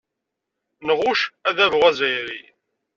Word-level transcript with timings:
Nɣucc 0.87 1.21
adabu 1.49 1.79
azzayri. 1.87 2.41